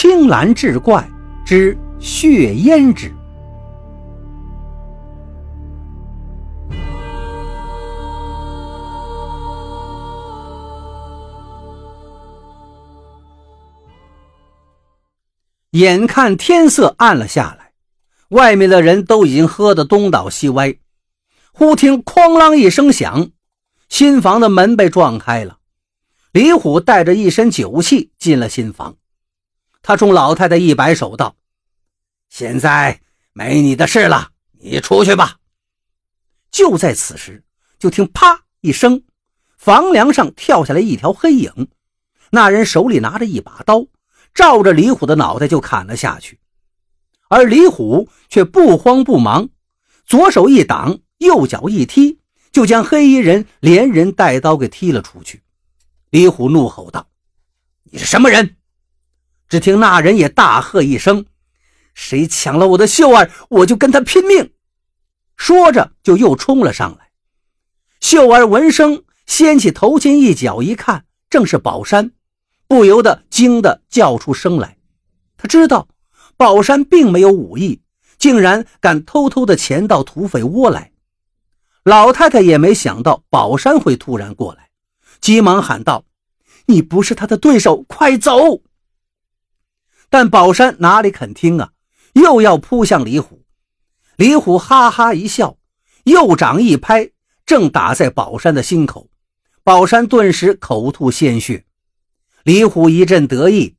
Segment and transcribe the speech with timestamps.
[0.00, 1.10] 青蓝志怪
[1.44, 3.12] 之血胭脂。
[15.70, 17.72] 眼看天色暗了下来，
[18.28, 20.76] 外面的人都已经喝得东倒西歪。
[21.50, 23.30] 忽听哐啷一声响，
[23.88, 25.58] 新房的门被撞开了。
[26.30, 28.94] 李虎带着一身酒气进了新房。
[29.82, 31.36] 他冲老太太一摆手，道
[32.28, 33.00] ：“现在
[33.32, 35.38] 没你的事了，你出去吧。”
[36.50, 37.44] 就在此时，
[37.78, 39.04] 就听“啪”一声，
[39.56, 41.68] 房梁上跳下来一条黑影。
[42.30, 43.86] 那人手里拿着一把刀，
[44.34, 46.38] 照着李虎的脑袋就砍了下去。
[47.28, 49.48] 而李虎却不慌不忙，
[50.04, 52.18] 左手一挡，右脚一踢，
[52.52, 55.42] 就将黑衣人连人带刀给踢了出去。
[56.10, 57.08] 李虎怒吼道
[57.84, 58.56] ：“你是什么人？”
[59.48, 61.24] 只听那人也大喝一声
[61.94, 64.52] ：“谁抢了我的秀儿，我就跟他拼命！”
[65.36, 67.10] 说着就又冲了上来。
[68.00, 72.12] 秀儿闻声掀起头巾一角一看，正是宝山，
[72.66, 74.76] 不由得惊得叫出声来。
[75.36, 75.88] 他知道
[76.36, 77.80] 宝山并没有武艺，
[78.18, 80.92] 竟然敢偷偷的潜到土匪窝来。
[81.84, 84.68] 老太太也没想到宝山会突然过来，
[85.20, 86.04] 急忙喊道
[86.66, 88.60] ：“你不是他的对手，快走！”
[90.10, 91.72] 但宝山哪里肯听啊！
[92.14, 93.44] 又要扑向李虎，
[94.16, 95.58] 李虎哈哈一笑，
[96.04, 97.10] 右掌一拍，
[97.44, 99.08] 正打在宝山的心口。
[99.62, 101.64] 宝山顿时口吐鲜血。
[102.42, 103.76] 李虎一阵得意：“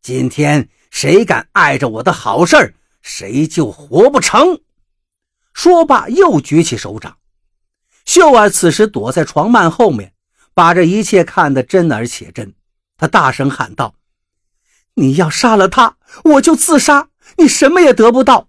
[0.00, 4.60] 今天谁敢碍着我的好事谁就活不成。”
[5.52, 7.18] 说罢，又举起手掌。
[8.06, 10.14] 秀儿此时躲在床幔后面，
[10.54, 12.54] 把这一切看得真而且真。
[12.96, 13.94] 他大声喊道。
[14.94, 18.48] 你要杀了他，我就自杀，你什么也得不到。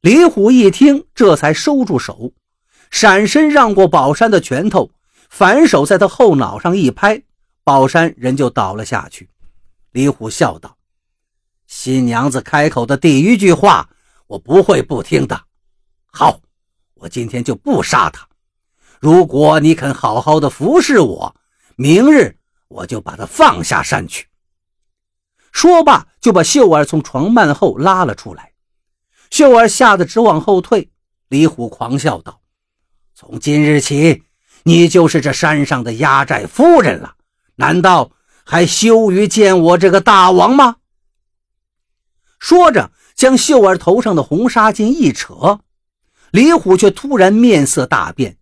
[0.00, 2.32] 李虎一听，这才收住手，
[2.90, 4.90] 闪身让过宝山的拳头，
[5.30, 7.22] 反手在他后脑上一拍，
[7.62, 9.30] 宝山人就倒了下去。
[9.92, 10.76] 李虎笑道
[11.66, 13.88] ：“新娘子开口的第一句话，
[14.26, 15.40] 我不会不听的。
[16.06, 16.40] 好，
[16.94, 18.28] 我今天就不杀他。
[19.00, 21.34] 如果你肯好好的服侍我，
[21.76, 22.36] 明日
[22.68, 24.26] 我就把他放下山去。”
[25.54, 28.52] 说罢，就把秀儿从床幔后拉了出来。
[29.30, 30.90] 秀儿吓得直往后退。
[31.28, 32.40] 李虎狂笑道
[33.14, 34.24] ：“从今日起，
[34.64, 37.14] 你就是这山上的压寨夫人了。
[37.54, 38.10] 难道
[38.44, 40.76] 还羞于见我这个大王吗？”
[42.40, 45.60] 说着，将秀儿头上的红纱巾一扯。
[46.32, 48.36] 李虎却突然面色大变，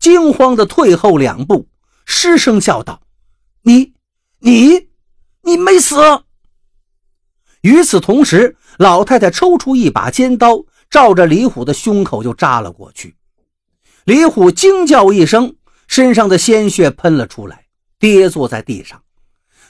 [0.00, 1.68] 惊慌地退后两步，
[2.04, 3.00] 失声叫道
[3.62, 3.94] ：“你、
[4.40, 4.88] 你、
[5.42, 5.96] 你没死！”
[7.62, 13.16] 与此同时，老太太抽出一把尖刀，照着李虎的胸口就扎了过去。
[14.04, 17.66] 李虎惊叫一声，身上的鲜血喷了出来，
[17.98, 19.02] 跌坐在地上。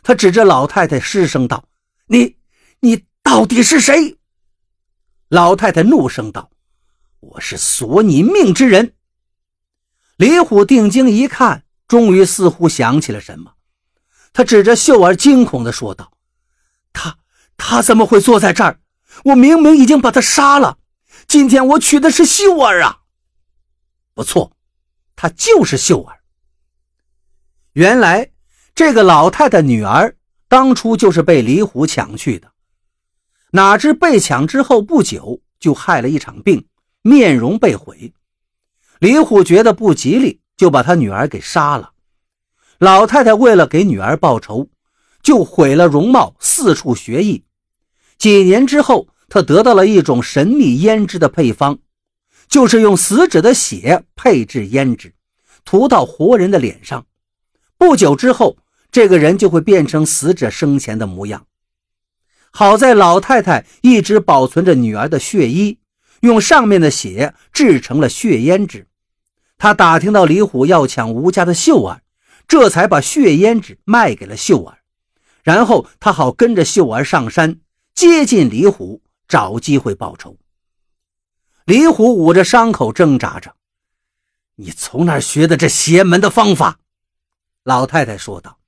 [0.02, 1.64] 他指着老太太失声道
[2.06, 2.36] ：“你，
[2.80, 4.16] 你到底是谁？”
[5.28, 6.50] 老太太怒声道
[7.20, 8.92] ：“我是索你命之人。”
[10.16, 13.52] 李虎定睛一看，终于似乎想起了什么，
[14.32, 16.12] 他指着秀儿，惊恐地说道
[17.58, 18.80] ：“他。”怎么会坐在这儿？
[19.24, 20.78] 我明明已经把他杀了。
[21.26, 23.00] 今天我娶的是秀儿啊！
[24.14, 24.52] 不错，
[25.14, 26.20] 她就是秀儿。
[27.72, 28.30] 原来
[28.74, 30.16] 这个老太太女儿
[30.48, 32.50] 当初就是被李虎抢去的，
[33.50, 36.66] 哪知被抢之后不久就害了一场病，
[37.02, 38.14] 面容被毁。
[39.00, 41.92] 李虎觉得不吉利，就把他女儿给杀了。
[42.78, 44.68] 老太太为了给女儿报仇，
[45.22, 47.44] 就毁了容貌，四处学艺。
[48.18, 51.78] 几年之后，他得到了一种神秘胭脂的配方，
[52.48, 55.14] 就是用死者的血配制胭脂，
[55.64, 57.06] 涂到活人的脸上。
[57.76, 58.58] 不久之后，
[58.90, 61.46] 这个人就会变成死者生前的模样。
[62.50, 65.78] 好在老太太一直保存着女儿的血衣，
[66.22, 68.88] 用上面的血制成了血胭脂。
[69.58, 72.00] 他打听到李虎要抢吴家的秀儿，
[72.48, 74.78] 这才把血胭脂卖给了秀儿，
[75.44, 77.60] 然后他好跟着秀儿上山。
[77.98, 80.36] 接近李虎，找机会报仇。
[81.64, 83.56] 李虎捂着伤口挣扎着
[84.54, 86.78] ：“你从哪学的这邪门的方法？”
[87.64, 88.60] 老太太说道：“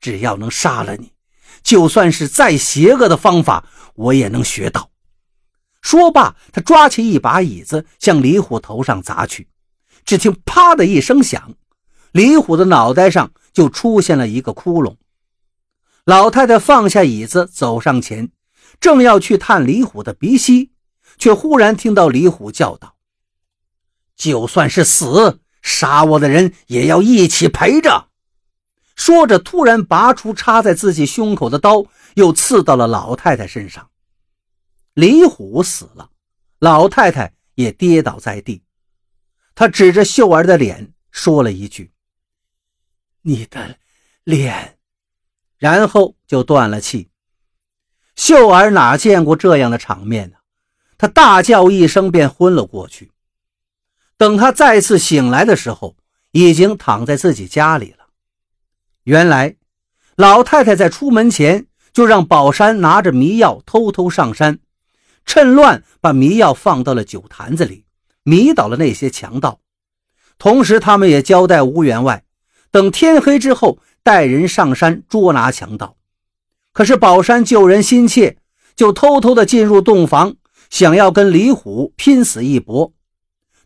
[0.00, 1.12] 只要能杀了你，
[1.62, 3.64] 就算是再邪恶的方法，
[3.94, 4.90] 我也能学到。”
[5.80, 9.46] 说罢，他抓起一把椅子向李虎头上砸去。
[10.04, 11.54] 只听“啪”的一声响，
[12.10, 14.96] 李虎的脑袋上就出现了一个窟窿。
[16.04, 18.28] 老太太放下椅子，走上前，
[18.78, 20.72] 正要去探李虎的鼻息，
[21.18, 22.96] 却忽然听到李虎叫道
[24.16, 28.08] ：“就算是死，杀我的人也要一起陪着。”
[28.94, 33.90] 说着，突然拔出插在自己胸口的刀，又刺到了老太太身上。
[34.94, 36.10] 李虎死了，
[36.58, 38.62] 老太太也跌倒在地。
[39.54, 41.92] 他指着秀儿的脸说了一句
[43.22, 43.78] ：“你的
[44.24, 44.78] 脸。”
[45.58, 47.09] 然后就断了气。
[48.20, 50.36] 秀儿哪见过这样的场面呢？
[50.98, 53.12] 她大叫一声，便昏了过去。
[54.18, 55.96] 等她再次醒来的时候，
[56.32, 58.08] 已经躺在自己家里了。
[59.04, 59.56] 原来，
[60.16, 61.64] 老太太在出门前
[61.94, 64.58] 就让宝山拿着迷药偷偷上山，
[65.24, 67.86] 趁乱把迷药放到了酒坛子里。
[68.22, 69.60] 迷倒了那些强盗，
[70.36, 72.22] 同时他们也交代吴员外，
[72.70, 75.96] 等天黑之后带人上山捉拿强盗。
[76.72, 78.36] 可是宝山救人心切，
[78.76, 80.34] 就偷偷的进入洞房，
[80.70, 82.92] 想要跟李虎拼死一搏。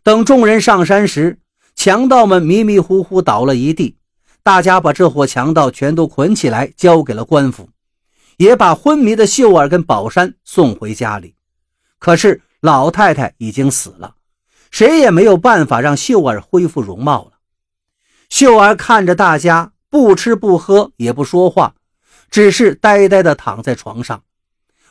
[0.03, 1.39] 等众人上山时，
[1.75, 3.97] 强盗们迷迷糊糊倒了一地，
[4.43, 7.69] 大家把这伙强盗全都捆起来，交给了官府，
[8.37, 11.35] 也把昏迷的秀儿跟宝山送回家里。
[11.99, 14.15] 可是老太太已经死了。
[14.71, 17.37] 谁也没有办法让秀儿恢复容貌了。
[18.27, 21.74] 秀儿看着大家，不吃不喝，也不说话，
[22.35, 24.21] 只是呆呆地躺在床上。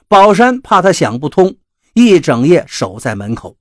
[0.08, 1.56] 宝山怕他想不通，
[1.93, 3.58] 一整夜守在门口。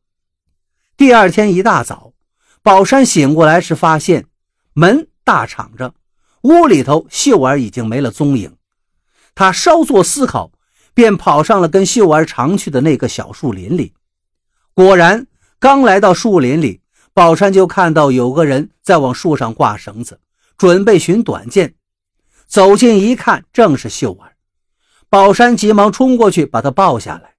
[0.95, 2.13] 第二天一大早，
[2.61, 4.27] 宝山醒过来时，发现
[4.71, 5.93] 门大敞着，
[6.43, 8.55] 屋里头秀儿已经没了踪影。
[9.35, 10.53] 他稍作思考，
[10.93, 13.91] 便跑上了跟秀儿常去的那个小树林里。
[14.73, 15.27] 果然。
[15.59, 16.81] 刚来到树林里，
[17.13, 20.19] 宝山就看到有个人在往树上挂绳子，
[20.57, 21.75] 准备寻短见。
[22.53, 24.35] 走近一看，正是秀儿。
[25.09, 27.33] 宝山急忙冲过去把她抱下来。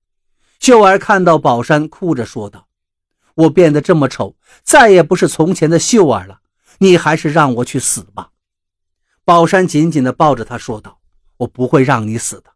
[0.59, 2.67] 秀儿看到宝山，哭着说道
[3.37, 4.35] ：“我变得这么丑，
[4.65, 6.41] 再也不是从前的秀儿了。
[6.79, 8.31] 你还是让我去死吧。”
[9.25, 10.99] 宝山紧紧地抱着她说道
[11.39, 12.51] ：“我不会让你死的，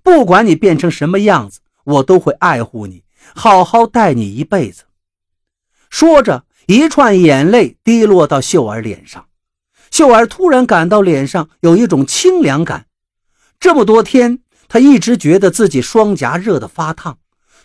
[0.00, 3.02] 不管你变成什么样子，我都会爱护你，
[3.34, 4.84] 好好待你一辈子。”
[5.90, 9.26] 说着，一串眼泪滴落到秀儿脸上。
[9.94, 12.86] 秀儿突然感到脸上有一种清凉感。
[13.60, 17.18] 这么多天，她一直觉得自己双颊热得发烫，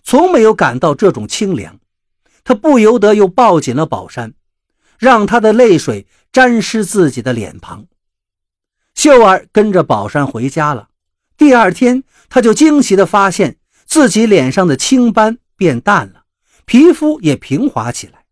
[0.04, 1.80] 从没有感到这种清凉。
[2.44, 4.36] 她不由得又抱紧了宝山，
[5.00, 7.88] 让他的泪水沾湿自己的脸庞。
[8.94, 10.90] 秀儿跟着宝山回家了。
[11.36, 16.26] 第二天，她就惊奇地发现自己脸上的青斑变淡了，
[16.66, 18.26] 皮肤也平滑起来。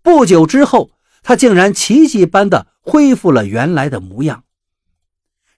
[0.00, 4.44] 不久之后，他竟然奇迹般的恢复了原来的模样。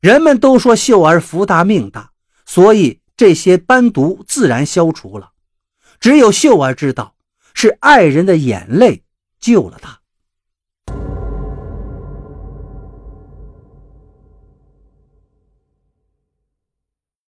[0.00, 2.10] 人们都说秀儿福大命大，
[2.44, 5.30] 所以这些斑毒自然消除了。
[6.00, 7.14] 只有秀儿知道，
[7.54, 9.04] 是爱人的眼泪
[9.40, 10.01] 救了她。